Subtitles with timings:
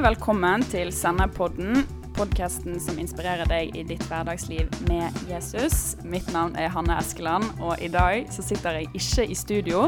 [0.00, 1.82] Hjertelig velkommen til Senderpodden,
[2.16, 5.98] podkasten som inspirerer deg i ditt hverdagsliv med Jesus.
[6.08, 9.82] Mitt navn er Hanne Eskeland, og i dag så sitter jeg ikke i studio.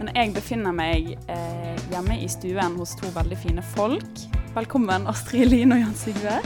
[0.00, 4.24] Men jeg befinner meg eh, hjemme i stuen hos to veldig fine folk.
[4.58, 6.40] Velkommen Astrid Line og Jan Sigve.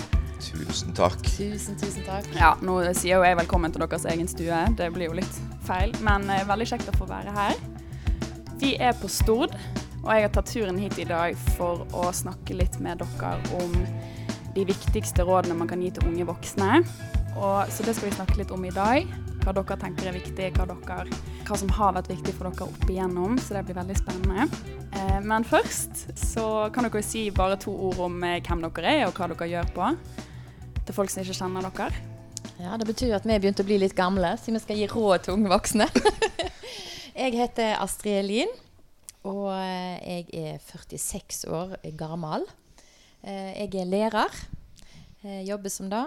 [0.45, 1.25] Tusen takk.
[1.25, 2.29] Tusen, tusen takk.
[2.37, 4.61] Ja, nå sier jo jeg velkommen til deres egen stue.
[4.77, 7.57] Det blir jo litt feil, men eh, veldig kjekt å få være her.
[8.61, 9.57] Vi er på Stord,
[10.09, 13.75] og jeg har tatt turen hit i dag for å snakke litt med dere om
[14.55, 16.79] de viktigste rådene man kan gi til unge voksne.
[17.37, 19.05] Og, så det skal vi snakke litt om i dag.
[19.43, 22.89] Hva dere tenker er viktig, hva, dere, hva som har vært viktig for dere opp
[22.89, 23.37] igjennom.
[23.37, 24.47] Så det blir veldig spennende.
[24.97, 29.03] Eh, men først så kan dere si bare to ord om eh, hvem dere er,
[29.11, 29.91] og hva dere gjør på.
[30.89, 31.91] Til folk som ikke kjenner dere.
[32.59, 34.89] Ja, Det betyr at vi er begynt å bli litt gamle, siden vi skal gi
[34.89, 35.91] råd til unge voksne.
[37.23, 38.57] jeg heter Astrid Elin,
[39.29, 42.47] og eh, jeg er 46 år gammel.
[43.23, 44.33] Eh, Jeg er lærer,
[45.25, 46.05] Jeg jobber som det.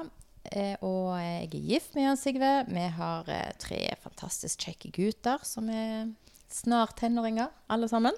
[0.51, 2.51] Eh, Og jeg er gift med Jan Sigve.
[2.67, 6.09] Vi har eh, tre fantastisk kjekke gutter som er
[6.51, 8.13] snart tenåringer, alle sammen.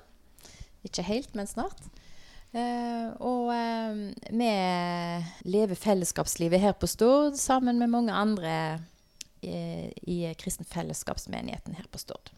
[0.86, 1.80] Ikke helt, men snart.
[2.54, 4.50] Eh, og eh, vi
[5.50, 8.80] lever fellesskapslivet her på Stord sammen med mange andre
[9.44, 12.30] i, i kristen fellesskapsmenigheten her på Stord.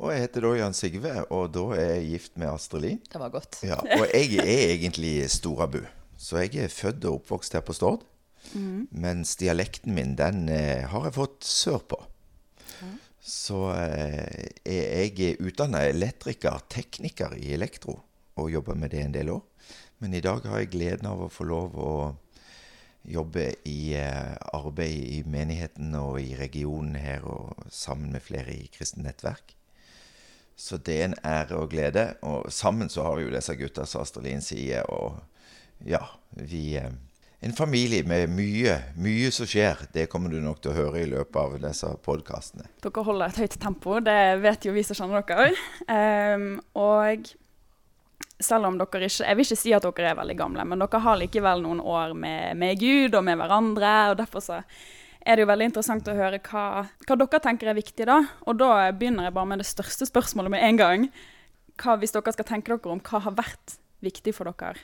[0.00, 3.00] Og jeg heter da Jan Sigve, og da er jeg gift med Astrid Lien.
[3.04, 3.58] Det var godt.
[3.68, 5.82] Ja, og jeg er egentlig storabu.
[6.16, 8.06] Så jeg er født og oppvokst her på Stord.
[8.90, 12.00] Mens dialekten min, den eh, har jeg fått sørpå.
[13.20, 17.98] Så eh, er jeg utdanna elektriker, tekniker i elektro,
[18.40, 19.44] og jobber med det en del år.
[20.00, 21.94] Men i dag har jeg gleden av å få lov å
[23.04, 28.70] jobbe i eh, arbeid i menigheten og i regionen her, og sammen med flere i
[28.72, 29.59] kristent nettverk.
[30.60, 32.02] Så det er en ære og glede.
[32.20, 35.16] Og sammen så har vi jo disse gutta, som Astrid Lien sier, og
[35.88, 36.02] ja,
[36.36, 36.92] vi eh,
[37.40, 39.86] En familie med mye, mye som skjer.
[39.94, 42.66] Det kommer du nok til å høre i løpet av disse podkastene.
[42.84, 45.54] Dere holder et høyt tempo, det vet jo vi som kjenner dere.
[45.88, 46.44] Um,
[46.76, 47.30] og
[48.44, 51.00] selv om dere ikke Jeg vil ikke si at dere er veldig gamle, men dere
[51.06, 53.94] har likevel noen år med, med Gud og med hverandre.
[54.10, 54.60] og Derfor så
[55.26, 58.06] er det jo veldig interessant å høre hva, hva dere tenker er viktig.
[58.08, 58.20] da.
[58.48, 61.08] Og da begynner jeg bare med det største spørsmålet med en gang.
[61.80, 64.80] Hva, hvis dere skal tenke dere om, hva har vært viktig for dere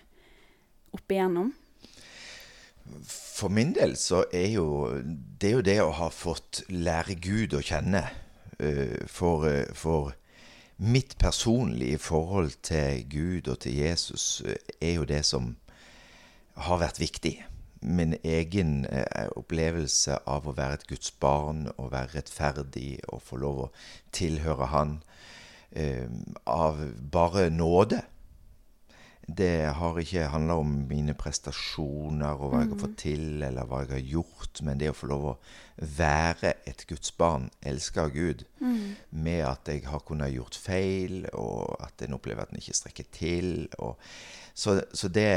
[0.96, 1.54] opp igjennom?
[3.06, 4.68] For min del så er jo
[5.40, 8.06] det jo det å ha fått lære Gud å kjenne.
[8.58, 10.14] eh, For, eh, for
[10.78, 15.56] mitt personlige forhold til Gud og til Jesus eh, er jo det som
[16.56, 17.44] har vært viktig.
[17.86, 23.38] Min egen eh, opplevelse av å være et Guds barn, å være rettferdig og få
[23.38, 23.70] lov å
[24.16, 24.98] tilhøre Han
[25.70, 26.10] eh,
[26.50, 28.02] av bare nåde.
[29.26, 33.80] Det har ikke handla om mine prestasjoner og hva jeg har fått til, eller hva
[33.82, 35.32] jeg har gjort, men det å få lov å
[35.98, 38.44] være et Guds barn, elska av Gud,
[39.10, 43.10] med at jeg har kunnet gjort feil, og at en opplever at en ikke strekker
[43.10, 43.50] til.
[43.82, 43.98] Og
[44.54, 45.28] så, så det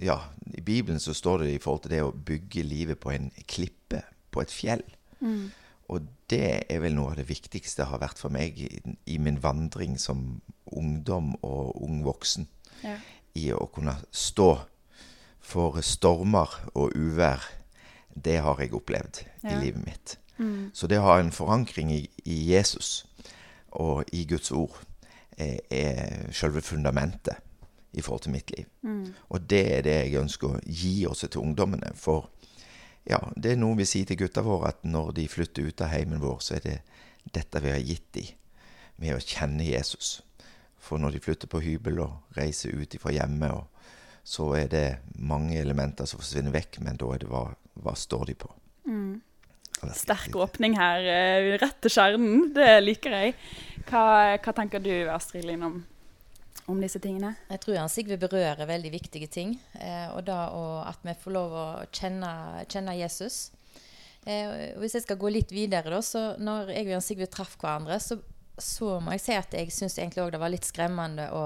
[0.00, 0.18] Ja,
[0.58, 4.02] i Bibelen så står det i forhold til det å bygge livet på en klippe,
[4.34, 4.82] på et fjell.
[5.88, 8.68] Og det er vel noe av det viktigste har vært for meg i,
[9.08, 10.40] i min vandring som
[10.76, 12.48] ungdom og ung voksen
[12.84, 12.98] Ja.
[13.34, 14.60] i å kunne stå
[15.40, 17.42] for stormer og uvær,
[18.14, 19.54] det har jeg opplevd Ja.
[19.56, 20.16] i livet mitt.
[20.72, 23.04] Så det å ha en forankring i, i Jesus
[23.72, 24.76] og i Guds ord
[25.36, 27.40] er, er selve fundamentet
[27.92, 28.66] i forhold til mitt liv.
[29.28, 31.92] Og det er det jeg ønsker å gi også til ungdommene.
[31.96, 32.28] For
[33.08, 35.92] ja, det er noe vi sier til gutta våre, at når de flytter ut av
[35.94, 36.78] heimen vår, så er det
[37.32, 38.34] dette vi har gitt dem,
[38.98, 40.18] med å kjenne Jesus.
[40.78, 43.64] For når de flytter på hybel og reiser ut fra hjemmet,
[44.28, 44.86] så er det
[45.16, 47.46] mange elementer som forsvinner vekk, men da er det hva,
[47.80, 48.50] hva står de på.
[48.88, 49.20] Mm.
[49.94, 52.48] Sterk åpning her, eh, rett til kjernen.
[52.52, 53.34] Det liker jeg.
[53.88, 55.78] Hva, hva tenker du, Astrid Lien, om,
[56.66, 57.34] om disse tingene?
[57.48, 59.54] Jeg tror Jan Sigve berører veldig viktige ting.
[59.78, 62.32] Eh, og da og at vi får lov å kjenne,
[62.68, 63.50] kjenne Jesus.
[64.28, 67.56] Eh, hvis jeg skal gå litt videre, da, så når jeg og Jan Sigve traff
[67.60, 68.18] hverandre, så,
[68.58, 71.44] så må jeg si at jeg syns egentlig òg det var litt skremmende å,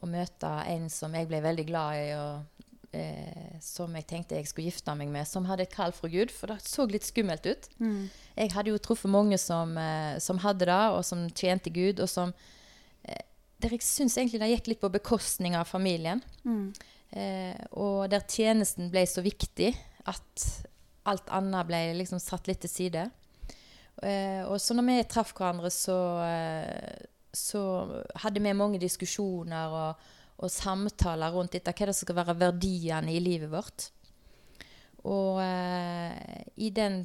[0.00, 2.60] å møte en som jeg ble veldig glad i, og
[2.96, 6.32] eh, som jeg tenkte jeg skulle gifte meg med, som hadde et kall fra Gud.
[6.34, 7.70] For det så litt skummelt ut.
[8.36, 12.10] Jeg hadde jo truffet mange som, eh, som hadde det, og som tjente Gud, og
[12.10, 12.34] som
[13.60, 16.22] der jeg syns egentlig det gikk litt på bekostning av familien.
[17.10, 19.72] Eh, og der tjenesten ble så viktig
[20.10, 20.46] at
[21.10, 23.06] alt annet ble liksom satt litt til side.
[24.02, 27.62] Eh, og så når vi traff hverandre, så, eh, så
[28.22, 30.10] hadde vi mange diskusjoner og,
[30.40, 31.74] og samtaler rundt dette.
[31.74, 33.90] Hva er det som skal være verdiene i livet vårt?
[35.08, 37.02] Og eh, i den,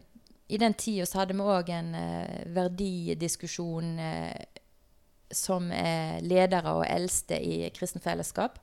[0.47, 4.61] i den tida så hadde vi òg en eh, verdidiskusjon eh,
[5.31, 8.59] som er ledere og eldste i Kristen Fellesskap.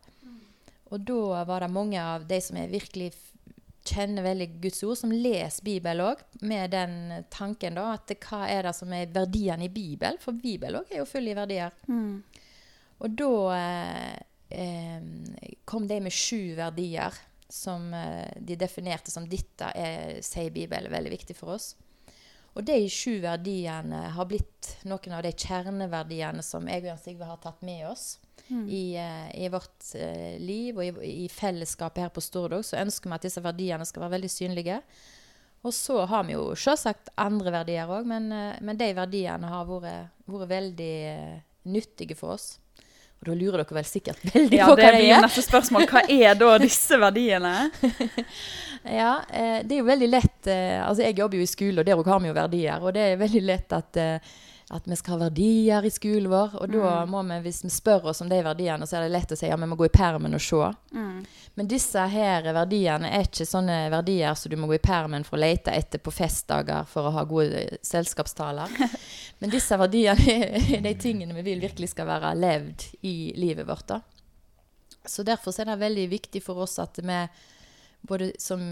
[0.93, 3.12] Og da var det mange av de som virkelig
[3.88, 8.69] kjenner veldig Guds ord, som leser Bibelen òg, med den tanken da at hva er
[8.69, 10.20] det som er verdiene i Bibelen?
[10.23, 11.75] For Bibelen òg er jo full i verdier.
[13.03, 14.19] Og da eh,
[14.55, 17.17] eh, kom de med sju verdier
[17.53, 21.73] som eh, de definerte som dette er, sier Bibelen, veldig viktig for oss.
[22.53, 27.29] Og de sju verdiene har blitt noen av de kjerneverdiene som jeg og Jan Sigve
[27.31, 28.19] har tatt med oss
[28.69, 32.65] i, eh, i vårt eh, liv og i, i fellesskapet her på Stord òg.
[32.67, 34.81] Så ønsker vi at disse verdiene skal være veldig synlige.
[35.63, 39.69] Og så har vi jo selvsagt andre verdier òg, men, eh, men de verdiene har
[39.69, 40.97] vært, vært veldig
[41.73, 42.57] nyttige for oss.
[43.23, 44.97] Og da lurer dere vel sikkert veldig Ja, på det er?
[44.97, 45.87] Ja, det blir neste spørsmål.
[45.87, 47.55] Hva er da disse verdiene?
[48.84, 51.87] Ja, eh, det er jo veldig lett eh, Altså, jeg jobber jo i skole, og
[51.87, 52.82] der òg har vi jo verdier.
[52.82, 54.32] Og det er veldig lett at, eh,
[54.73, 56.56] at vi skal ha verdier i skolen vår.
[56.64, 59.34] Og da må vi, hvis vi spør oss om de verdiene, så er det lett
[59.34, 60.73] å si ja, vi må gå i permen og se.
[61.55, 65.38] Men disse her verdiene er ikke sånne verdier som du må gå i permen for
[65.38, 68.73] å lete etter på festdager for å ha gode selskapstaler.
[69.43, 73.87] Men disse verdiene er de tingene vi vil virkelig skal være levd i livet vårt.
[73.94, 74.00] da.
[75.05, 77.19] Så derfor er det veldig viktig for oss at vi
[78.03, 78.63] både som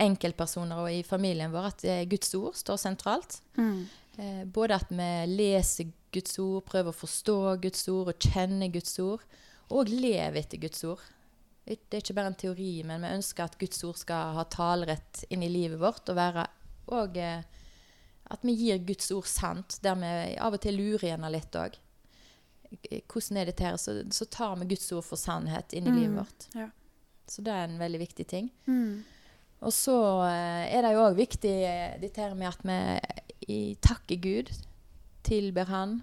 [0.00, 3.40] enkeltpersoner og i familien vår, at eh, Guds ord står sentralt.
[3.56, 3.84] Mm.
[4.54, 9.24] både at vi leser Guds ord, prøver å forstå Guds ord og kjenne Guds ord,
[9.74, 11.02] og lever etter Guds ord.
[11.64, 15.24] Det er ikke bare en teori, men vi ønsker at Guds ord skal ha talerett
[15.32, 16.44] inn i livet vårt, og være
[16.92, 17.42] og, eh,
[18.30, 21.76] at vi gir Guds ord sant, der vi av og til lurer igjen litt òg.
[23.08, 23.76] Hvordan er dette her?
[23.78, 26.48] Så, så tar vi Guds ord for sannhet inn i livet vårt.
[26.56, 26.68] Ja.
[27.28, 28.50] Så det er en veldig viktig ting.
[29.64, 29.94] Og så
[30.28, 34.50] eh, er det jo òg viktig eh, dette her med at vi i- takker Gud,
[35.24, 36.02] tilber Han,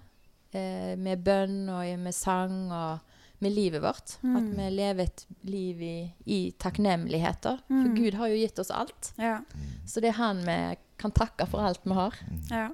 [0.52, 2.98] eh, med bønn og med sang og
[3.42, 4.16] med livet vårt.
[4.22, 7.58] At vi lever et liv i, i takknemligheter.
[7.66, 9.12] For Gud har jo gitt oss alt.
[9.18, 9.40] Ja.
[9.86, 10.58] Så det er Han vi
[10.98, 12.14] kan takke for alt vi har.
[12.50, 12.68] ja.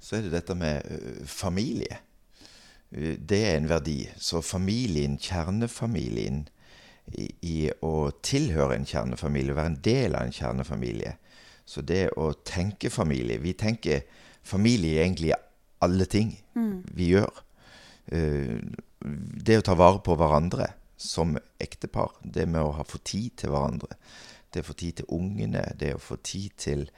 [0.00, 1.98] Så er det dette med ø, familie.
[2.92, 4.08] Ø, Det er en verdi.
[4.16, 6.46] Så familien, kjernefamilien,
[7.18, 11.16] i, i å tilhøre en kjernefamilie, være en del av en kjernefamilie.
[11.64, 14.02] Så det å tenke familie Vi tenker
[14.42, 15.32] familie egentlig
[15.80, 16.32] alle ting
[16.96, 17.42] vi gjør.
[18.12, 18.58] Eh,
[19.46, 20.66] Det å ta vare på hverandre
[20.96, 23.96] som ektepar, det med å ha få tid til hverandre,
[24.52, 26.90] det å få tid til ungene, det å få tid til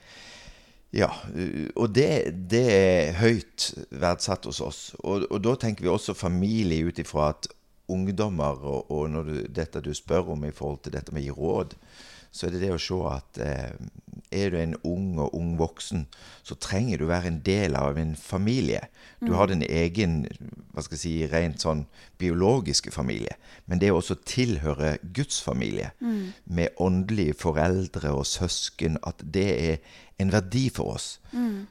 [0.92, 4.80] ja, uh, og det, det er høyt verdsatt hos oss.
[5.00, 7.48] Og, og da tenker vi også familie ut ifra at
[7.88, 11.26] ungdommer, og, og når du, dette du spør om i forhold til dette med å
[11.26, 11.76] gi råd,
[12.32, 13.72] så er det det å se at eh,
[14.32, 16.06] er du en ung og ung voksen,
[16.42, 18.86] så trenger du være en del av en familie.
[19.20, 20.22] Du har din egen
[20.72, 21.84] hva skal jeg si, rent sånn
[22.20, 23.36] biologiske familie,
[23.68, 25.92] men det å også tilhøre Guds familie,
[26.44, 29.76] med åndelige foreldre og søsken, at det er
[30.22, 31.18] en verdi for oss.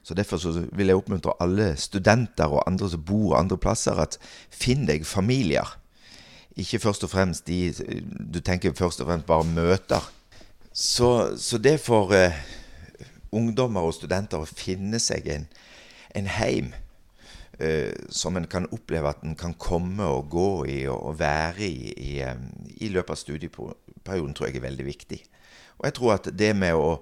[0.03, 4.19] Så Derfor så vil jeg oppmuntre alle studenter og andre som bor andre plasser, at
[4.53, 5.77] finn deg familier.
[6.60, 7.72] Ikke først og fremst de
[8.34, 10.12] Du tenker først og fremst bare møter.
[10.74, 12.36] Så, så det for eh,
[13.31, 15.48] ungdommer og studenter å finne seg en,
[16.15, 16.72] en heim
[17.60, 21.91] eh, som en kan oppleve at en kan komme og gå i og, være i
[21.91, 22.39] i, eh,
[22.79, 25.20] i løpet av studieperioden, tror jeg er veldig viktig.
[25.79, 27.01] Og jeg tror at det med å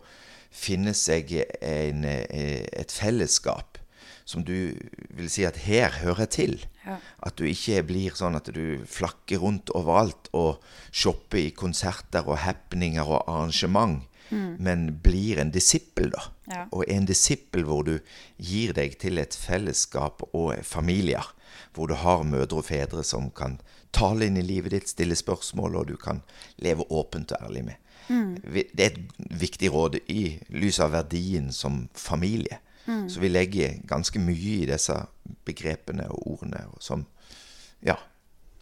[0.50, 3.78] finne seg en, eh, et fellesskap
[4.26, 4.74] som du
[5.16, 6.58] vil si at her hører til.
[6.86, 7.00] Ja.
[7.26, 12.42] At du ikke blir sånn at du flakker rundt overalt og shopper i konserter og
[12.46, 16.22] happeninger og arrangement, men blir en disippel, da.
[16.50, 16.66] Ja.
[16.70, 17.96] Og en disippel hvor du
[18.38, 21.26] gir deg til et fellesskap og familier.
[21.74, 23.58] Hvor du har mødre og fedre som kan
[23.96, 26.22] tale inn i livet ditt, stille spørsmål, og du kan
[26.62, 27.86] leve åpent og ærlig med.
[28.10, 28.36] Mm.
[28.46, 29.00] Det er et
[29.42, 32.62] viktig råd i lys av verdien som familie.
[33.10, 34.96] Så vi legger ganske mye i disse
[35.46, 37.06] begrepene og ordene som
[37.86, 37.96] ja,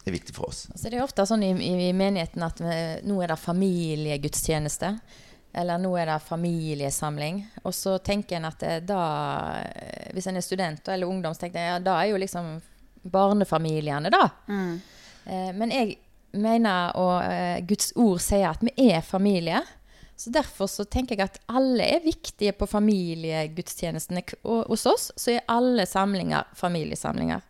[0.05, 0.65] er viktig for oss.
[0.71, 4.93] Altså, det er ofte sånn i, i, menigheten at vi, nå er det familiegudstjeneste.
[5.57, 7.41] Eller nå er det familiesamling.
[7.63, 9.03] Og så tenker en at det, da,
[9.63, 12.57] eh, hvis en er student eller ungdom, så tenker en ja, da er jo liksom
[13.07, 14.27] barnefamiliene, da.
[15.25, 15.97] Eh, men jeg
[16.37, 19.63] mener, og eh, Guds ord sier at vi er familie.
[20.17, 24.23] Så derfor så tenker jeg at alle er viktige på familiegudstjenestene.
[24.49, 27.43] Og hos oss så er alle samlinger familiesamlinger.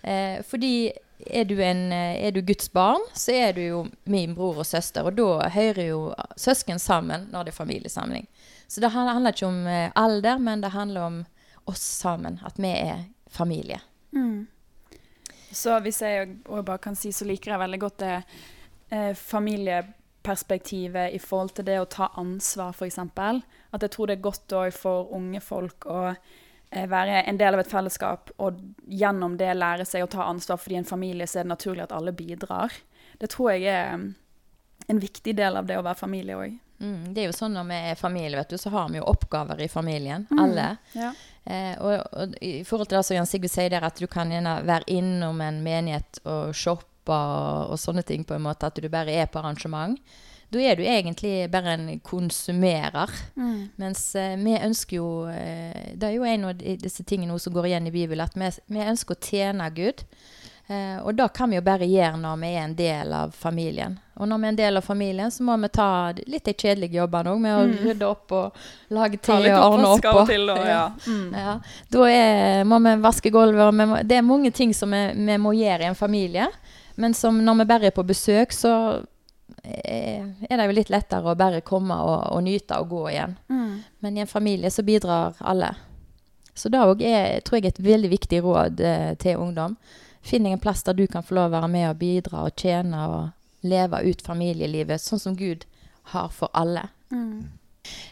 [0.00, 0.92] Eh, fordi
[1.26, 5.04] er du, en, er du Guds barn, så er du jo min bror og søster.
[5.04, 6.00] Og da hører jo
[6.40, 8.26] søsken sammen når det er familiesamling.
[8.66, 11.20] Så det handler ikke om eh, alder, men det handler om
[11.68, 12.40] oss sammen.
[12.44, 13.82] At vi er familie.
[14.16, 14.46] Mm.
[15.52, 19.12] Så hvis jeg òg bare kan si, så liker jeg veldig godt det eh,
[20.22, 22.98] familieperspektivet i forhold til det å ta ansvar, f.eks.
[23.70, 26.14] At jeg tror det er godt òg for unge folk å
[26.70, 30.58] eh, være en del av et fellesskap og gjennom det lære seg å ta ansvar,
[30.58, 32.72] fordi i en familie så er det naturlig at alle bidrar.
[33.18, 34.14] Det tror jeg er mm,
[34.88, 36.58] en viktig del av det å være familie òg.
[36.82, 39.06] Mm, det er jo sånn når vi er familie, vet du, så har vi jo
[39.06, 40.26] oppgaver i familien.
[40.30, 40.38] Mm.
[40.42, 40.70] Alle.
[40.98, 41.12] Ja.
[41.44, 44.30] Eh, og, og, i forhold til det som Jan Sigve sier der, at du kan
[44.30, 48.78] gjerne være innom en menighet og shoppe og, og, sånne ting, på en måte, at
[48.78, 49.98] du bare er på arrangement.
[50.52, 53.10] Da er du egentlig bare en konsumerer.
[53.34, 53.72] Mm.
[53.80, 57.70] Mens eh, vi ønsker jo eh, Det er jo en av disse tingene som går
[57.70, 60.04] igjen i Bibelen, at vi, vi ønsker å tjene Gud.
[60.72, 63.96] Eh, og det kan vi jo bare gjøre når vi er en del av familien.
[64.20, 65.88] Og når vi er en del av familien, så må vi ta
[66.20, 67.72] litt de kjedelige jobbene òg, med å mm.
[67.82, 68.60] rydde opp og
[68.94, 70.06] lage te og ordne opp.
[70.12, 70.84] Og, til, og, ja.
[71.08, 71.34] Mm.
[71.34, 71.56] ja.
[71.96, 73.82] Da er, må vi vaske gulvet.
[74.06, 76.46] Det er mange ting som vi, vi, må gjøre i en familie.
[76.94, 78.74] Men som når vi bare er på besøk, så
[79.62, 83.36] er, det jo litt lettere å bare komme og, og nyte og gå igjen.
[83.48, 83.72] Mm.
[84.04, 85.72] Men i en familie så bidrar alle.
[86.54, 87.00] Så det òg
[87.46, 89.76] tror jeg er et veldig viktig råd eh, til ungdom.
[90.22, 93.06] Finn en plass der du kan få lov å være med og bidra og tjene
[93.08, 95.64] og leve ut familielivet sånn som Gud
[96.12, 96.88] har for alle.
[97.14, 97.48] Mm.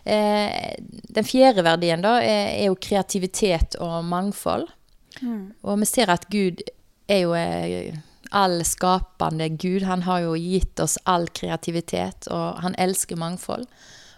[0.05, 0.75] Eh,
[1.15, 4.69] den fjerde verdien da er, er, jo kreativitet og mangfold.
[5.21, 5.53] Mm.
[5.63, 6.63] Og vi ser at Gud
[7.11, 7.99] er jo eh,
[8.31, 9.83] all skapende Gud.
[9.83, 13.67] Han har jo gitt oss all kreativitet, og han elsker mangfold.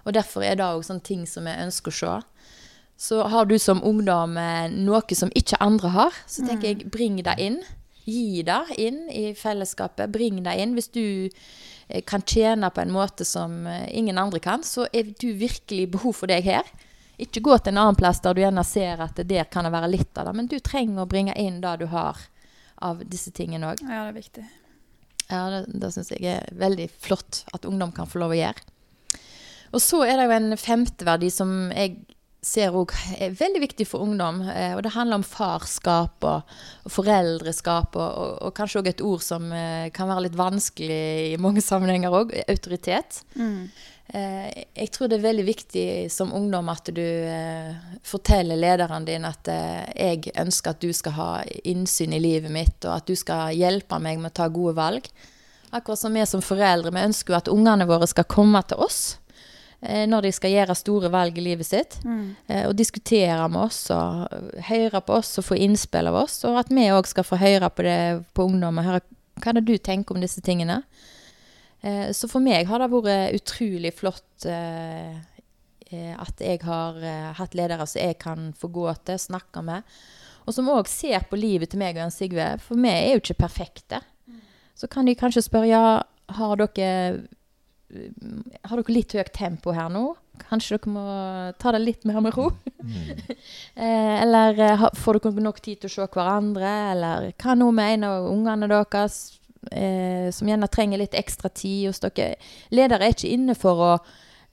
[0.04, 2.14] Og derfor er det òg sånne ting som vi ønsker å se.
[3.02, 6.70] Så har du som ungdom eh, noe som ikke andre har, så tenker mm.
[6.70, 7.58] jeg bring det inn.
[8.04, 10.10] Gi det inn i fellesskapet.
[10.12, 10.76] Bring det inn.
[10.76, 15.14] Hvis du eh, kan tjene på en måte som eh, ingen andre kan, så er
[15.18, 16.68] du virkelig behov for deg her.
[17.22, 19.90] Ikke gå til en annen plass der du gjerne ser at der kan det være
[19.90, 22.18] litt av det, men du trenger å bringe inn det du har
[22.82, 23.84] av disse tingene òg.
[23.86, 24.44] Ja, det er viktig.
[25.28, 28.68] Ja, det, det syns jeg er veldig flott at ungdom kan få lov å gjøre.
[29.72, 32.02] Og så er det jo en femte verdi som jeg
[32.42, 32.90] ser òg
[33.22, 34.40] er veldig viktig for ungdom.
[34.50, 39.04] Eh, og det handler om farskap og, og foreldreskap, og, og, og kanskje òg et
[39.06, 43.22] ord som eh, kan være litt vanskelig i mange sammenhenger òg, autoritet.
[43.38, 43.70] Mm.
[44.12, 47.72] Eh, jeg tror det er veldig viktig som ungdom at du eh,
[48.04, 51.30] forteller lederen din at eh, jeg ønsker at du skal ha
[51.64, 55.08] innsyn i livet mitt, og at du skal hjelpe meg med å ta gode valg.
[55.72, 59.02] Akkurat som vi som foreldre, vi ønsker jo at ungene våre skal komme til oss
[59.82, 61.96] Eh, når de skal gjøre store valg i livet sitt.
[62.06, 62.36] Mm.
[62.46, 64.28] Eh, og diskutere med oss og
[64.68, 66.38] høre på oss og få innspill av oss.
[66.46, 67.98] Og at vi òg skal få høre på det
[68.34, 69.02] på ungdom og høre
[69.42, 70.82] hva er det du tenker om disse tingene.
[71.82, 74.46] Eh, så for meg har det vært utrolig flott
[75.92, 76.94] at jeg har
[77.36, 79.84] hatt ledere som jeg kan få gå til, snakke med.
[80.48, 82.46] Og som òg ser på livet til meg og Jan Sigve.
[82.64, 84.00] For vi er jo ikke perfekte.
[84.72, 85.84] Så kan de kanskje spørre ja,
[86.38, 86.88] har dere
[87.92, 90.14] har dere litt høyt tempo her nå?
[90.48, 91.02] Kanskje dere må
[91.60, 92.48] ta det litt mer med ro?
[92.80, 92.94] Mm.
[93.84, 96.72] eh, eller eh, får dere nok tid til å se hverandre?
[96.94, 99.20] Eller hva nå med en av ungene deres
[99.70, 102.36] eh, som gjerne trenger litt ekstra tid hos dere?
[102.74, 103.90] Ledere er ikke inne for å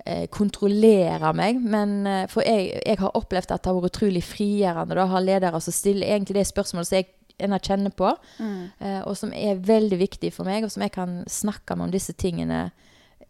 [0.06, 4.24] eh, kontrollere meg, men eh, for jeg, jeg, har opplevd at det har vært utrolig
[4.28, 5.00] frigjørende.
[5.00, 8.64] Da har ledere som stiller egentlig det spørsmålet som jeg gjerne kjenner på, mm.
[8.80, 11.96] Eh, og som er veldig viktig for meg, og som jeg kan snakke med om
[11.96, 12.70] disse tingene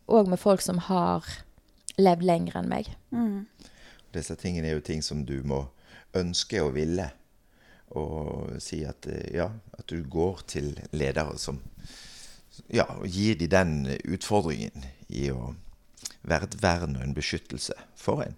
[0.10, 1.26] og med folk som har
[2.00, 2.90] levd lenger enn meg.
[3.14, 3.46] Mm.
[4.16, 5.68] Disse tingene er jo ting som du må
[6.18, 7.12] ønske og ville.
[7.98, 11.62] Og si at eh, ja, at du går til ledere som
[12.68, 15.54] ja, gir de den utfordringen i å
[16.28, 18.36] være et vern og en beskyttelse for en.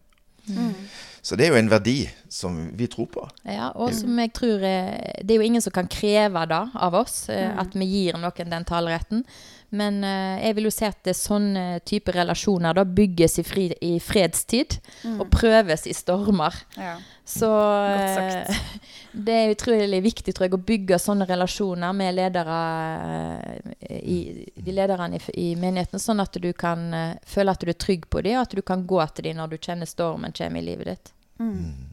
[0.48, 0.74] Mm.
[1.22, 2.00] Så det er jo en verdi
[2.31, 3.25] som vi tror på.
[3.46, 6.98] Ja, og som jeg tror eh, Det er jo ingen som kan kreve da av
[6.98, 7.60] oss, mm.
[7.62, 9.25] at vi gir noen den taleretten.
[9.74, 13.44] Men uh, jeg vil jo si at det er sånne type relasjoner da bygges i,
[13.48, 14.75] fri, i fredstid
[15.06, 15.22] mm.
[15.24, 16.58] og prøves i stormer.
[16.75, 16.98] Ja.
[17.24, 18.58] Så uh,
[19.28, 22.58] det er utrolig viktig tror jeg, å bygge sånne relasjoner med ledere,
[23.00, 24.18] uh, i,
[24.60, 26.92] de lederne i, i, menigheten, sånn at du kan
[27.24, 29.56] føle at du er trygg på dem, og at du kan gå til dem når
[29.56, 31.16] du kjenner stormen kommer i livet ditt.
[31.40, 31.56] Mm.
[31.56, 31.90] mm.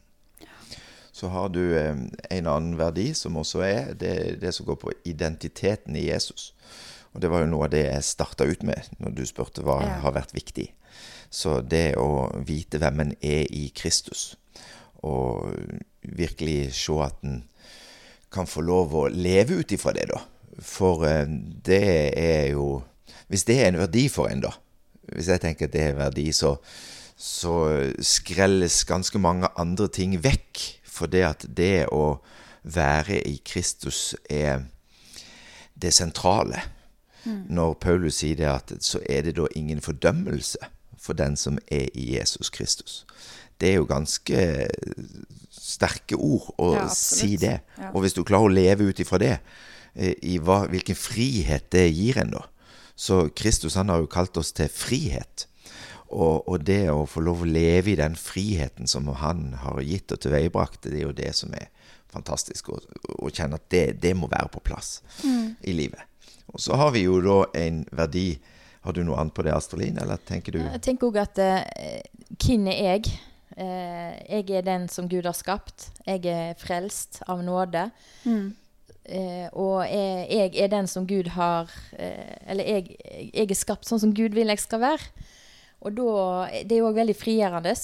[1.19, 5.97] Så har du en annen verdi som også er det, det som går på identiteten
[5.99, 6.53] i Jesus.
[7.13, 9.79] Og det var jo noe av det jeg starta ut med når du spurte hva
[9.83, 9.95] ja.
[10.03, 10.67] har vært viktig.
[11.29, 14.33] Så det å vite hvem en er i Kristus,
[15.05, 15.53] og
[16.01, 17.43] virkelig se at en
[18.33, 20.21] kan få lov å leve ut ifra det, da.
[20.59, 21.25] For eh,
[21.65, 21.83] det
[22.19, 22.81] er jo
[23.29, 24.49] Hvis det er en verdi for en, da
[25.13, 26.57] Hvis jeg tenker at det er en verdi, så,
[27.15, 27.53] så
[28.03, 30.59] skrelles ganske mange andre ting vekk.
[30.83, 32.19] For det at det å
[32.63, 34.65] være i Kristus er
[35.79, 36.61] det sentrale.
[37.25, 37.45] Mm.
[37.55, 41.87] Når Paulus sier det, at så er det da ingen fordømmelse for den som er
[41.93, 43.05] i Jesus Kristus.
[43.59, 44.67] Det er jo ganske
[45.51, 47.59] sterke ord å ja, si det.
[47.79, 47.91] Ja.
[47.93, 49.35] Og hvis du klarer å leve ut ifra det,
[49.95, 52.45] eh, i hva, hvilken frihet det gir en, da.
[52.99, 55.45] Så Kristus han har jo kalt oss til frihet.
[56.09, 60.11] Og, og, det å få lov å leve i den friheten som han har gitt
[60.11, 61.69] og tilveiebrakt, det er jo det som er
[62.09, 62.71] fantastisk.
[62.73, 65.59] Å kjenne at det, det, må være på plass mm.
[65.69, 66.08] i livet.
[66.53, 68.29] Og så har vi jo da en verdi
[68.85, 71.59] Har du noe annet på det, Astrolin, eller tenker du Jeg tenker òg at uh,
[72.39, 73.11] hvem er jeg?
[73.59, 75.89] Uh, jeg er den som Gud har skapt.
[76.07, 77.89] Jeg er frelst av nåde.
[78.23, 78.53] Mm.
[79.09, 82.93] Uh, og jeg, jeg, er den som Gud har Eller jeg,
[83.33, 85.25] jeg, er skapt sånn som Gud vil jeg skal være.
[85.83, 86.11] Og da,
[86.63, 87.75] Det er jo òg veldig frigjørende.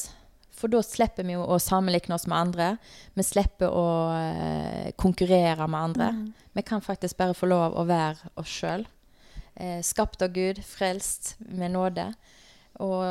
[0.56, 2.70] For da slipper vi å sammenligne oss med andre.
[3.18, 6.12] Vi slipper å eh, konkurrere med andre.
[6.16, 6.30] Mm.
[6.56, 8.86] Vi kan faktisk bare få lov å være oss sjøl.
[9.56, 12.14] Eh, skapt av Gud, frelst med nåde.
[12.84, 13.04] Og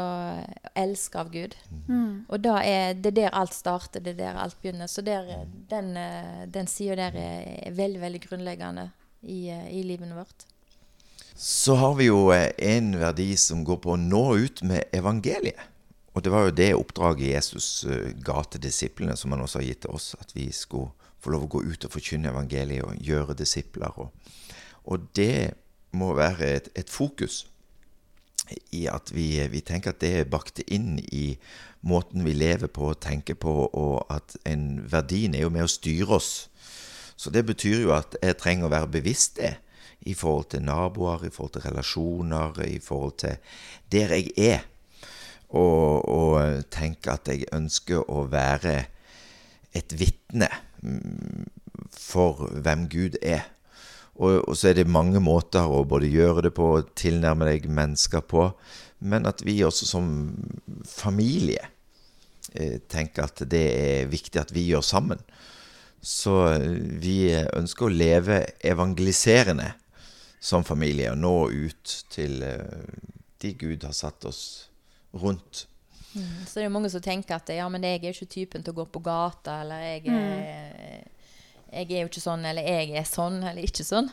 [0.76, 1.54] elska av Gud.
[1.88, 2.24] Mm.
[2.28, 4.90] Og da er det der alt starter, det er der alt begynner.
[4.90, 8.90] Så der, den, eh, den sida der er, veldig, veldig grunnleggende
[9.22, 10.44] i, eh, i livet vårt.
[11.34, 15.70] Så har vi jo eh, en verdi som går på å nå ut med evangeliet.
[16.14, 19.66] Og det var jo det oppdraget Jesus eh, ga til disiplene, som han også har
[19.66, 20.12] gitt til oss.
[20.20, 20.92] At vi skulle
[21.24, 23.98] få lov å gå ut og forkynne evangeliet og gjøre disipler.
[23.98, 24.12] Og,
[24.86, 25.56] og det
[25.94, 27.44] må være et, et, fokus
[28.76, 31.38] i at vi, vi, tenker at det er bakt inn i
[31.86, 35.70] måten vi lever på og tenker på, og at en verdien er jo med å
[35.70, 36.32] styre oss.
[37.16, 39.54] Så det betyr jo at jeg trenger å være bevisst det
[40.04, 43.38] i forhold til naboer, i forhold til relasjoner, i forhold til
[43.92, 44.64] der jeg er
[45.54, 48.76] og, og tenke at jeg ønsker å være
[49.74, 50.50] et vitne
[51.94, 53.46] for hvem Gud er.
[54.14, 57.66] Og, og, så er det mange måter å både gjøre det på og tilnærme deg
[57.66, 58.48] mennesker på,
[59.04, 60.10] men at vi også som
[60.86, 61.64] familie
[62.54, 65.22] eh, tenker at det er viktig at vi gjør sammen.
[66.04, 66.36] Så
[67.00, 69.72] vi ønsker å leve evangeliserende
[70.44, 72.86] som familie og nå ut til eh,
[73.42, 74.44] de Gud har satt oss
[75.14, 75.66] rundt.
[76.14, 76.46] Mm.
[76.46, 78.74] Så det er mange som tenker at ja, men jeg er jo ikke typen til
[78.74, 81.12] å gå på gata, eller jeg er, mm.
[81.74, 84.10] jeg er jo ikke sånn, eller jeg er sånn, eller ikke sånn.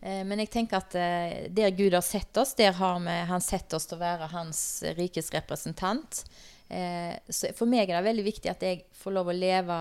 [0.00, 3.44] Eh, men jeg tenker at eh, der Gud har sett oss, der har vi, han
[3.44, 4.62] sett oss til å være hans
[4.98, 6.22] rikes representant.
[6.70, 9.76] Eh, så for meg er det veldig viktig at jeg får lov å leve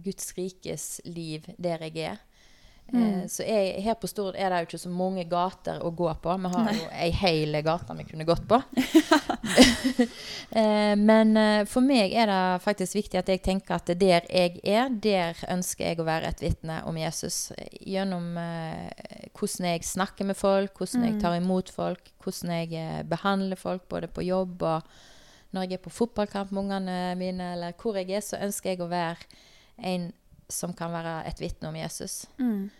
[0.00, 2.24] Guds rikes liv der jeg er.
[2.92, 3.02] Mm.
[3.02, 6.08] Eh, så jeg, her på Stord er det jo ikke så mange gater å gå
[6.22, 6.36] på.
[6.44, 8.60] Vi har jo ei hel gate vi kunne gått på.
[10.60, 14.60] eh, men eh, for meg er det faktisk viktig at jeg tenker at der jeg
[14.64, 17.48] er, der ønsker jeg å være et vitne om Jesus.
[17.80, 18.32] Gjennom
[19.40, 21.20] hvordan jeg snakker med folk, hvordan jeg mm.
[21.22, 24.82] tar imot folk, hvordan jeg eh, behandler folk både på jobb og
[25.50, 28.82] når jeg er på fotballkamp med ungene mine, eller hvor jeg er, så ønsker jeg
[28.84, 29.26] å være
[29.82, 30.10] en
[30.50, 32.24] som kan være et vitne om Jesus.
[32.38, 32.70] Mm.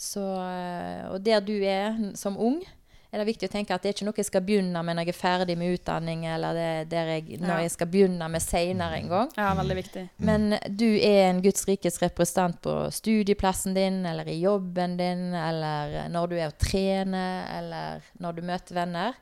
[0.00, 2.62] Så, eh, og der du er som ung,
[3.10, 5.08] er det viktig å tenke at det er ikke noe jeg skal begynne med når
[5.08, 6.54] jeg er ferdig med utdanning, eller
[6.88, 9.32] det, jeg, når jeg skal begynne med seinere en gang.
[9.34, 10.04] Ja, veldig viktig.
[10.22, 16.06] Men du er en Guds rikes representant på studieplassen din, eller i jobben din, eller
[16.14, 19.20] når du er og trener, eller når du møter venner.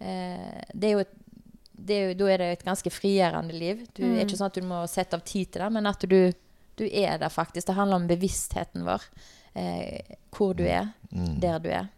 [0.00, 1.16] Eh, det er jo et
[1.78, 3.84] det er jo, da er det et ganske frigjørende liv.
[3.94, 4.16] Du mm.
[4.16, 6.16] er ikke sånn at du må sette av tid til det, men at du,
[6.74, 7.68] du er der faktisk.
[7.68, 9.04] Det handler om bevisstheten vår
[9.54, 11.40] eh, hvor du er, mm.
[11.40, 11.88] der du er.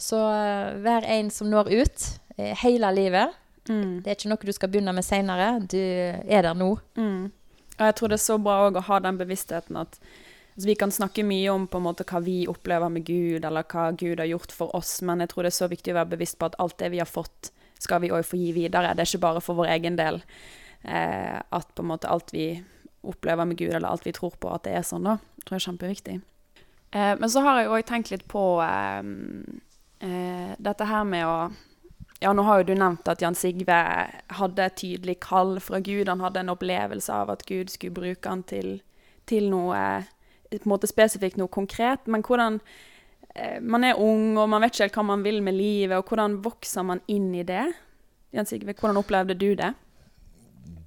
[0.00, 3.34] Så uh, vær en som når ut eh, hele livet.
[3.68, 4.02] Mm.
[4.02, 5.48] Det er ikke noe du skal begynne med seinere.
[5.70, 6.74] Du er der nå.
[6.98, 7.32] Mm.
[7.74, 10.92] Og jeg tror det er så bra å ha den bevisstheten at altså, vi kan
[10.94, 14.30] snakke mye om på en måte hva vi opplever med Gud, eller hva Gud har
[14.30, 16.58] gjort for oss, men jeg tror det er så viktig å være bevisst på at
[16.62, 17.50] alt det vi har fått,
[17.82, 18.94] skal vi òg få gi videre.
[18.94, 20.22] Det er ikke bare for vår egen del.
[20.84, 22.52] Eh, at på en måte alt vi
[23.04, 25.18] opplever med Gud, eller alt vi tror på, at det er sånn, da.
[25.36, 26.16] Det tror jeg er kjempeviktig.
[26.94, 29.02] Eh, men så har jeg òg tenkt litt på eh,
[30.06, 31.38] eh, dette her med å
[32.22, 33.76] Ja, nå har jo du nevnt at Jan Sigve
[34.38, 36.08] hadde et tydelig kall fra Gud.
[36.08, 38.78] Han hadde en opplevelse av at Gud skulle bruke han til,
[39.28, 39.80] til noe
[40.48, 42.06] på en måte spesifikt, noe konkret.
[42.06, 42.60] Men hvordan
[43.34, 45.98] eh, Man er ung, og man vet ikke helt hva man vil med livet.
[45.98, 47.66] og Hvordan vokser man inn i det?
[48.32, 49.74] Jan Sigve, hvordan opplevde du det?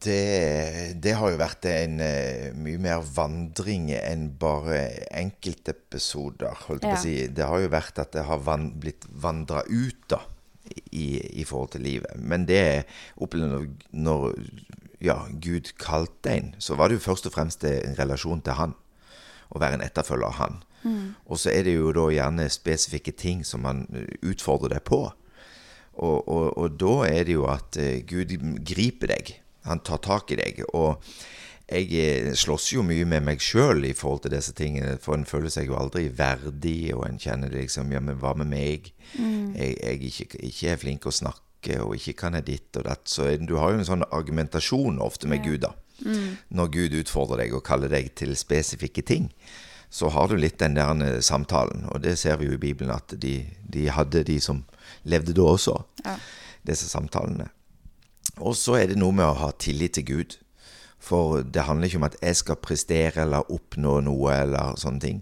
[0.03, 6.91] Det, det har jo vært en uh, mye mer vandring enn bare enkeltepisoder, holdt jeg
[6.91, 6.95] ja.
[6.95, 7.15] på å si.
[7.33, 10.21] Det har jo vært at det har van blitt vandra ut, da,
[10.91, 11.07] i,
[11.41, 12.13] i, forhold til livet.
[12.19, 14.27] Men det opplevde når, når
[15.03, 18.75] ja, Gud kalte en, så var det jo først og fremst en relasjon til Han.
[19.47, 20.61] Å være en etterfølger av Han.
[20.83, 21.15] Mm.
[21.25, 23.85] Og så er det jo da gjerne spesifikke ting som man
[24.21, 25.01] utfordrer deg på.
[25.97, 28.35] Og, og, og da er det jo at uh, Gud
[28.67, 30.63] griper deg han tar tak i deg.
[30.73, 31.03] Og
[31.67, 35.27] jeg eh, slåss jo mye med meg sjøl i forhold til disse tingene, for en
[35.27, 38.93] føler seg jo aldri verdig, og en kjenner det liksom Ja, men hva med meg?
[39.17, 39.51] Mm.
[39.57, 43.03] Jeg, jeg ikke, ikke, er flink å snakke, og ikke kan jeg ditt og datt.
[43.11, 45.51] Så du har jo en sånn argumentasjon ofte med ja.
[45.51, 45.73] Gud, da.
[46.05, 46.37] Mm.
[46.55, 49.27] Når Gud utfordrer deg og kaller deg til spesifikke ting,
[49.89, 51.83] så har du litt den der eh, samtalen.
[51.91, 54.63] Og det ser vi jo i Bibelen at de, de hadde, de som
[55.07, 56.15] levde da også, ja.
[56.67, 57.49] disse samtalene.
[58.39, 60.37] Og så er det noe med å ha tillit til Gud.
[60.99, 65.21] For det handler ikke om at jeg skal prestere eller oppnå noe eller sånne ting.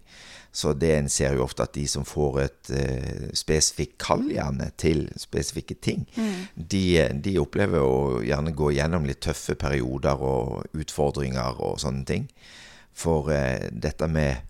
[0.56, 4.70] Så det en ser jo ofte at de som får et uh, spesifikt kall gjerne
[4.80, 6.38] til spesifikke ting, mm.
[6.56, 6.84] de,
[7.26, 12.30] de, opplever å gjerne gå gjennom litt tøffe perioder og utfordringer og sånne ting.
[12.96, 14.48] For uh, dette med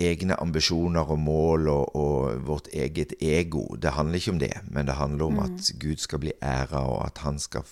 [0.00, 3.66] egne ambisjoner og mål og, og, vårt eget ego.
[3.76, 5.44] Det handler ikke om det, men det handler om mm.
[5.44, 7.62] at Gud skal bli æra, og at han skal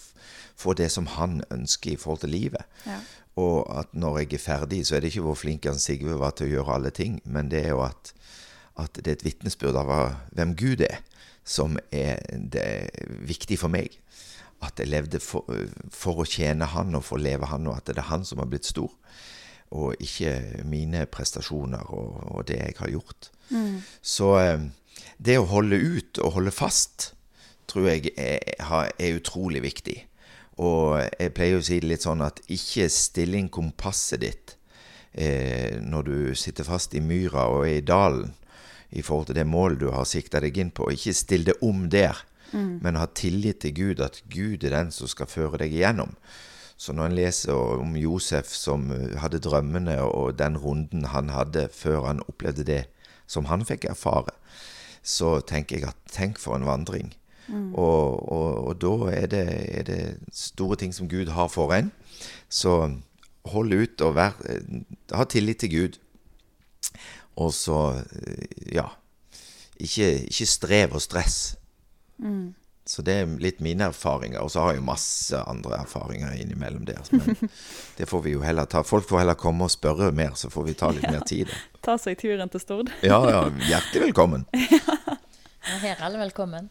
[0.57, 2.65] få det som han ønsker i forhold til livet.
[2.87, 3.01] Ja.
[3.41, 6.35] Og at når jeg er ferdig, så er det ikke hvor flink han Sigve var
[6.37, 8.13] til å gjøre alle ting, men det er jo at,
[8.77, 9.93] at det er et vitnesbyrd av
[10.37, 11.01] hvem Gud er,
[11.45, 12.21] som er
[12.53, 12.91] det
[13.27, 13.97] viktig for meg.
[14.61, 15.49] At jeg levde for,
[15.89, 18.43] for å tjene Han og for å leve Han, og at det er Han som
[18.43, 18.93] har blitt stor
[19.71, 23.31] og ikke mine prestasjoner og, og det jeg har gjort.
[23.51, 23.81] Mm.
[24.03, 24.69] Så eh,
[25.19, 27.13] det å holde ut og holde fast
[27.71, 29.97] tror jeg er, er, utrolig viktig.
[30.61, 34.57] Og jeg pleier å si det litt sånn at ikke still inn kompasset ditt
[35.13, 38.35] eh, når du sitter fast i myra og er i dalen
[38.91, 40.91] i forhold til det målet du har sikta deg inn på.
[40.91, 42.19] Ikke still det om der,
[42.51, 42.81] mm.
[42.83, 46.17] men ha tillit til Gud, at Gud er den som skal føre deg igjennom.
[46.81, 51.69] Så når en leser om Josef som eh, hadde drømmene, og den runden han hadde
[51.77, 52.85] før han opplevde det
[53.29, 54.33] som han fikk erfare,
[55.05, 57.13] så tenker jeg at tenk for en vandring.
[57.51, 57.75] Mm.
[57.75, 59.45] Og, og, og, da er det,
[59.79, 60.01] er det,
[60.33, 61.91] store ting som Gud har for en.
[62.49, 62.77] Så
[63.51, 64.81] hold ut og vær, eh,
[65.13, 66.01] ha tillit til Gud.
[67.37, 68.89] Og så, eh, ja
[69.81, 71.57] Ikke, ikke strev og stress.
[72.19, 72.55] Mm.
[72.91, 74.43] Så det er litt mine erfaringer.
[74.43, 76.99] Og så har jeg jo masse andre erfaringer innimellom der.
[77.15, 77.37] Men
[77.99, 78.83] det får vi jo heller ta.
[78.87, 81.13] Folk får heller komme og spørre mer, så får vi ta litt ja.
[81.15, 81.53] mer tid.
[81.87, 82.91] Ta seg turen til Stord.
[83.07, 83.45] ja, ja.
[83.69, 84.43] Hjertelig velkommen.
[84.53, 86.67] ja, her er alle velkommen.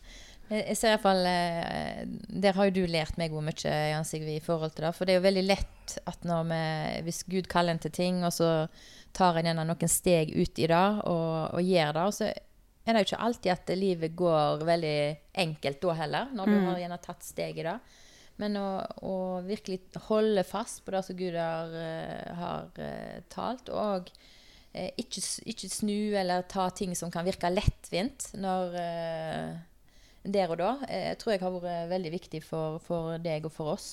[0.49, 2.03] Jeg ser i hvert fall, eh,
[2.43, 4.93] Der har jo du lært meg hvor mye Jan Sigve, i forhold til det.
[4.97, 6.61] For det er jo veldig lett at når vi,
[7.07, 8.67] hvis Gud kaller en til ting, og så
[9.15, 12.31] tar en gjerne noen steg ut i det og, og gjør det, og så
[12.89, 14.99] er det jo ikke alltid at livet går veldig
[15.45, 16.67] enkelt da heller, når du mm.
[16.69, 17.79] har gjerne tatt steget da.
[18.39, 18.67] Men å,
[19.03, 24.91] å, virkelig holde fast på det som Gud har, uh, har uh, talt, og uh,
[24.95, 28.79] ikke, ikke, snu eller ta ting som kan virke lettvint når,
[30.23, 33.75] der og da, jeg tror jeg har vært veldig viktig for, for deg og for
[33.75, 33.91] oss.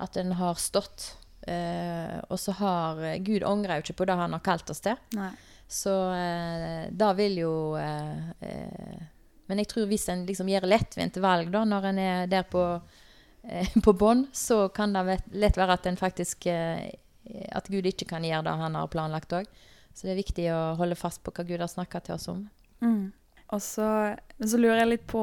[0.00, 1.14] At en har stått.
[1.44, 4.96] og så har Gud angrer jo ikke på det han har kalt oss til.
[5.16, 5.32] Nei.
[5.70, 9.02] Så eh, da vil jo eh, eh,
[9.46, 12.64] Men jeg tror hvis en liksom gjør lettvinte valg da, når en er der på,
[13.84, 18.48] på bånn, så kan det lett være at en faktisk At Gud ikke kan gjøre
[18.48, 19.46] det han har planlagt òg.
[19.94, 22.42] Så det er viktig å holde fast på hva Gud har snakka til oss om.
[22.82, 23.12] Mm.
[23.54, 23.86] Og så,
[24.42, 25.22] så, lurer jeg litt på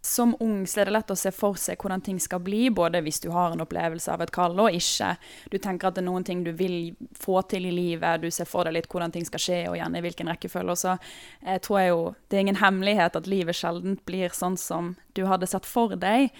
[0.00, 3.02] som ung så er det lett å se for seg hvordan ting skal bli, både
[3.04, 5.10] hvis du har en opplevelse av et kall og ikke.
[5.52, 8.48] Du tenker at det er noen ting du vil få til i livet, du ser
[8.48, 10.78] for deg litt hvordan ting skal skje, og gjerne i hvilken rekkefølge.
[10.80, 14.56] Så jeg eh, tror jeg jo det er ingen hemmelighet at livet sjelden blir sånn
[14.60, 16.32] som du hadde sett for deg.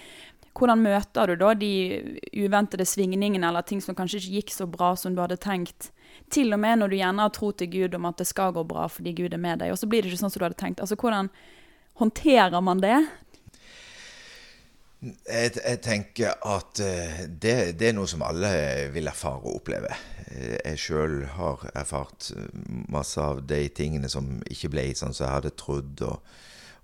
[0.57, 1.71] Hvordan møter du da de
[2.33, 5.91] uventede svingningene eller ting som kanskje ikke gikk så bra som du hadde tenkt?
[6.33, 8.65] Til og med når du gjerne har tro til Gud om at det skal gå
[8.67, 10.59] bra fordi Gud er med deg, og så blir det ikke sånn som du hadde
[10.59, 10.81] tenkt.
[10.81, 11.29] Altså, Hvordan
[12.01, 12.97] håndterer man det?
[15.01, 18.51] Jeg, jeg, tenker at uh, det, det, er noe som alle
[18.93, 19.95] vil erfare og oppleve.
[20.29, 22.29] Uh, jeg sjøl har erfart
[22.91, 26.05] masse av de tingene som ikke ble sånn som jeg hadde trodd.
[26.05, 26.37] Og,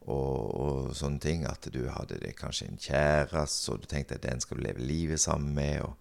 [0.07, 1.45] og, og sånne ting.
[1.45, 4.81] At du hadde det, kanskje en kjæreste, og du tenkte at den skal du leve
[4.81, 5.85] livet sammen med.
[5.85, 5.97] Og,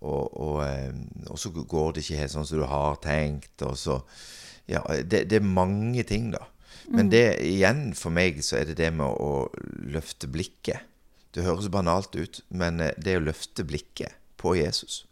[0.00, 3.56] og, og, så går det ikke helt sånn som du har tenkt.
[3.64, 4.00] Og så,
[4.68, 6.44] ja, det, det er mange ting, da.
[6.90, 7.10] Men mm.
[7.12, 9.46] det igjen for meg så er det det med å
[9.94, 10.89] løfte blikket
[11.34, 15.04] det høres banalt ut, men det er å løfte blikket på Jesus.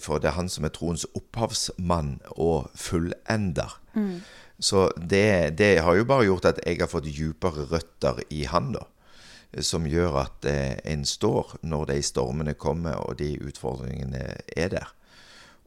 [0.00, 3.76] For det er han som er troens opphavsmann og fullender.
[4.58, 8.72] Så det, det har jo bare gjort at jeg har fått dypere røtter i han,
[8.74, 8.86] da.
[9.62, 14.22] Som gjør at eh, en står når de stormene kommer og de utfordringene
[14.56, 14.88] er der.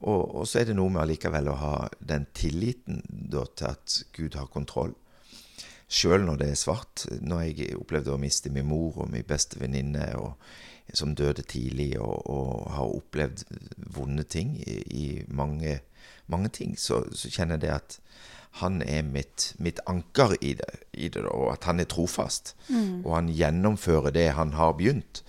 [0.03, 3.99] Og, og så er det noe med allikevel å ha den tilliten da, til at
[4.17, 4.91] Gud har kontroll.
[5.87, 7.05] Sjøl når det er svart.
[7.23, 10.09] Når jeg opplevde å miste min mor og min beste venninne,
[10.93, 13.43] som døde tidlig, og, og, har opplevd
[13.95, 15.79] vonde ting i, i mange,
[16.27, 17.97] mange, ting, så, så, kjenner jeg det at
[18.61, 22.55] han er mitt, mitt anker i det, i det, og at han er trofast.
[22.69, 23.05] Mm.
[23.05, 25.23] Og han gjennomfører det han har begynt.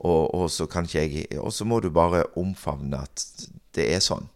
[0.00, 3.26] Og, og, så kan ikke jeg, og så må du bare omfavne at
[3.76, 4.30] det er sånn.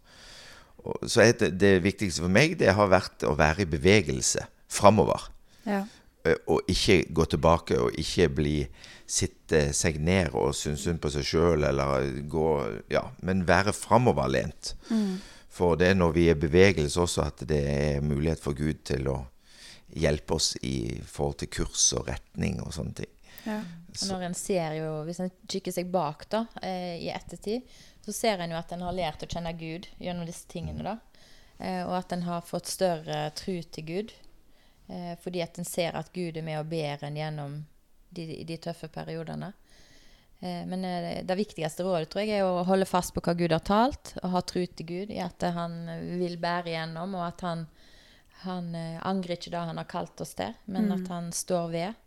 [0.85, 5.31] Og, så det, det viktigste for meg det har vært å være i bevegelse framover.
[5.66, 5.85] Ja.
[6.24, 8.57] Eh, og ikke gå tilbake og ikke bli
[9.05, 12.48] sitte seg ned og synes synd på seg sjøl, eller gå
[12.92, 14.74] Ja, men være framoverlent.
[14.88, 15.20] Mm.
[15.55, 18.83] For det er når vi er i bevegelse også at det er mulighet for Gud
[18.88, 19.20] til å
[19.94, 23.12] hjelpe oss i forhold til kurs og retning og sånne ting.
[23.44, 23.61] Ja.
[23.94, 27.62] Og når en ser jo, Hvis en kikker seg bak da, eh, i ettertid,
[28.05, 30.83] så ser en jo at en har lært å kjenne Gud gjennom disse tingene.
[30.83, 30.98] da.
[31.61, 34.12] Eh, og at en har fått større tru til Gud.
[34.87, 37.61] Eh, fordi at en ser at Gud er med og ber en gjennom
[38.14, 39.53] de, de tøffe periodene.
[40.44, 43.55] Eh, men eh, det viktigste rådet tror jeg er å holde fast på hva Gud
[43.55, 45.87] har talt, og ha tro til Gud i at han
[46.20, 47.64] vil bære igjennom, og at han,
[48.44, 50.94] han eh, angrer ikke det han har kalt oss til, men mm.
[50.99, 52.01] at han står ved.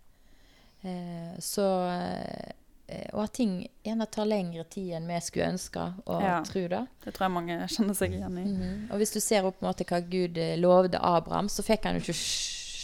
[0.85, 2.55] Eh, så eh,
[3.11, 6.85] og at ting gjerne tar lengre tid enn vi skulle ønske og ja, tro det.
[7.03, 8.43] Det tror jeg mange kjenner seg igjen i.
[8.45, 8.77] Mm -hmm.
[8.93, 12.13] Og hvis du ser opp mot hva Gud lovde Abraham, så fikk han jo ikke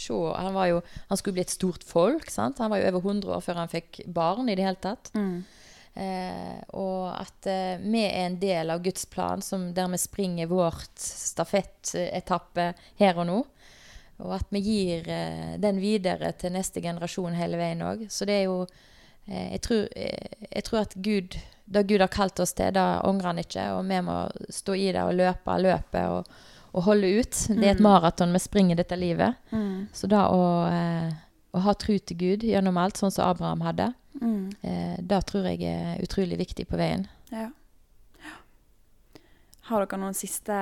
[0.04, 2.30] se han, var jo, han skulle bli et stort folk.
[2.32, 2.60] Sant?
[2.62, 5.12] Han var jo over 100 år før han fikk barn i det hele tatt.
[5.16, 5.44] Mm.
[5.94, 10.94] Eh, og at eh, vi er en del av Guds plan, som, dermed springer vårt
[10.98, 13.40] stafettetappe her og nå.
[14.22, 18.06] Og at vi gir eh, den videre til neste generasjon hele veien òg.
[18.10, 22.12] Så det er jo eh, jeg tror, eh, jeg, tror, at Gud det Gud har
[22.12, 23.68] kalt oss til, det angrer han ikke.
[23.78, 24.18] Og vi må
[24.52, 26.04] stå i det og løpe løpet.
[26.10, 26.42] og
[26.74, 27.36] å holde ut.
[27.48, 27.86] Det er et mm.
[27.86, 29.38] maraton vi springer dette livet.
[29.54, 29.86] Mm.
[29.94, 31.12] Så da å, eh,
[31.54, 34.40] å, ha tro til Gud gjennom alt, sånn som Abraham hadde, mm.
[34.66, 37.06] eh, det tror jeg er utrolig viktig på veien.
[37.30, 37.46] Ja.
[38.24, 38.34] ja.
[39.70, 40.56] Har dere noen siste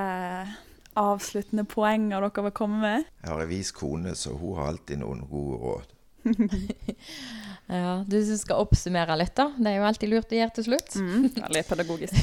[0.99, 3.09] avsluttende poenger dere vil komme med?
[3.23, 5.97] Jeg har en vis kone, så hun har alltid noen gode råd.
[7.67, 9.49] ja, Du skal oppsummere litt, da.
[9.57, 10.95] Det er jo alltid lurt å gjøre til slutt.
[10.99, 12.17] Mm, veldig pedagogisk.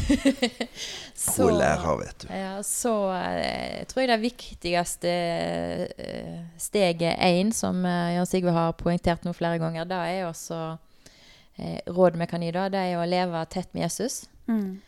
[1.24, 2.28] så, God lærer, vet du.
[2.40, 8.76] Ja, så eh, tror jeg det viktigste eh, steget én, som eh, Jan Sigve har
[8.80, 10.60] poengtert nå flere ganger, da er også
[11.56, 14.22] eh, råd vi kan gi, da, det er å leve tett med Jesus.
[14.50, 14.78] Mm.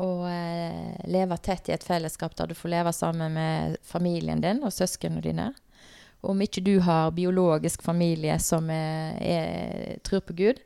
[0.00, 4.62] Og eh, leve tett i et fellesskap der du får leve sammen med familien din
[4.64, 5.50] og søsknene dine
[6.20, 10.60] om ikke du har biologisk familie som er, er, tror på Gud,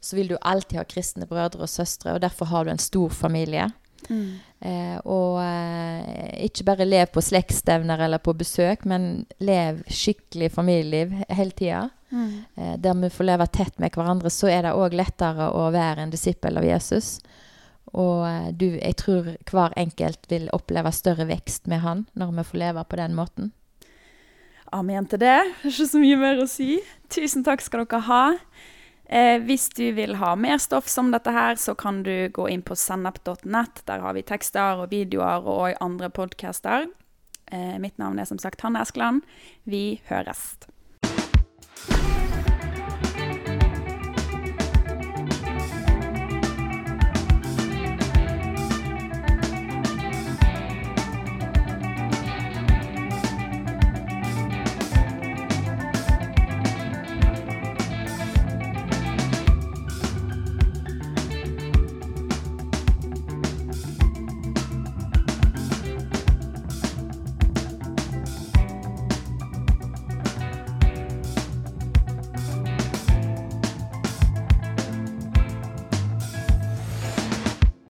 [0.00, 3.10] så vil du alltid ha kristne brødre og søstre, og derfor har du en stor
[3.12, 3.68] familie.
[4.08, 4.38] Mm.
[4.60, 11.12] Eh, og eh, ikke bare lev på slektsstevner eller på besøk, men lev skikkelig familieliv
[11.28, 11.88] hele tida.
[12.10, 12.32] Mm.
[12.56, 16.06] Eh, der vi får leve tett med hverandre, så er det òg lettere å være
[16.06, 17.18] en disippel av Jesus.
[17.92, 22.50] Og eh, du, jeg tror hver enkelt vil oppleve større vekst med han når vi
[22.50, 23.52] får leve på den måten.
[24.72, 25.38] Amen til det.
[25.66, 26.78] Ikke så mye mer å si.
[27.10, 28.22] Tusen takk skal dere ha.
[29.10, 32.62] Eh, hvis du vil ha mer stoff som dette her, så kan du gå inn
[32.62, 33.82] på sennep.nett.
[33.90, 36.86] Der har vi tekster og videoer og andre podcaster.
[37.50, 39.26] Eh, mitt navn er som sagt Hanne Eskeland.
[39.66, 40.54] Vi høres.